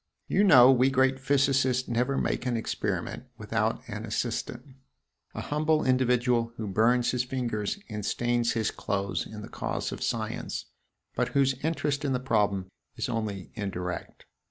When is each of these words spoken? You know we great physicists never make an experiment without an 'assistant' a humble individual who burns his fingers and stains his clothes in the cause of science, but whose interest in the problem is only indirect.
You 0.27 0.43
know 0.43 0.71
we 0.71 0.89
great 0.89 1.19
physicists 1.19 1.87
never 1.87 2.17
make 2.17 2.47
an 2.47 2.57
experiment 2.57 3.25
without 3.37 3.83
an 3.87 4.03
'assistant' 4.03 4.73
a 5.35 5.41
humble 5.41 5.85
individual 5.85 6.53
who 6.57 6.65
burns 6.65 7.11
his 7.11 7.23
fingers 7.23 7.77
and 7.87 8.03
stains 8.03 8.53
his 8.53 8.71
clothes 8.71 9.27
in 9.27 9.43
the 9.43 9.47
cause 9.47 9.91
of 9.91 10.01
science, 10.01 10.65
but 11.13 11.27
whose 11.37 11.53
interest 11.63 12.03
in 12.03 12.13
the 12.13 12.19
problem 12.19 12.71
is 12.95 13.09
only 13.09 13.51
indirect. 13.53 14.25